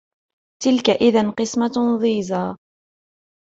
تلك 0.63 0.89
إذا 0.89 1.29
قسمة 1.29 1.97
ضيزى 2.01 2.55